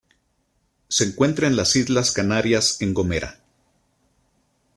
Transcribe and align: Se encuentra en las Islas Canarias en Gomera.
Se 0.87 1.03
encuentra 1.03 1.45
en 1.45 1.55
las 1.55 1.75
Islas 1.75 2.09
Canarias 2.11 2.81
en 2.81 2.95
Gomera. 2.95 3.37